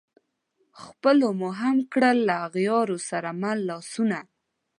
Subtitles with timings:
[0.81, 4.19] خلپو مو هم کړل له اغیارو سره مله لاسونه